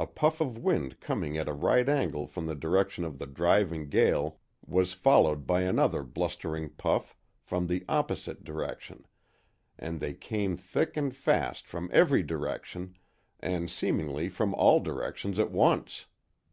A 0.00 0.08
puff 0.08 0.40
of 0.40 0.58
wind 0.58 0.98
coming 0.98 1.38
at 1.38 1.48
a 1.48 1.52
right 1.52 1.88
angle 1.88 2.26
from 2.26 2.46
the 2.46 2.56
direction 2.56 3.04
of 3.04 3.20
the 3.20 3.26
driving 3.28 3.88
gale 3.88 4.40
was 4.66 4.94
followed 4.94 5.46
by 5.46 5.60
another 5.60 6.02
blustering 6.02 6.70
puff 6.70 7.16
from 7.40 7.68
the 7.68 7.84
opposite 7.88 8.42
direction, 8.42 9.06
and 9.78 10.00
they 10.00 10.12
came 10.12 10.56
thick 10.56 10.96
and 10.96 11.14
fast 11.14 11.68
from 11.68 11.88
every 11.92 12.24
direction, 12.24 12.96
and 13.38 13.70
seemingly 13.70 14.28
from 14.28 14.56
all 14.56 14.80
directions 14.80 15.38
at 15.38 15.52
once. 15.52 16.06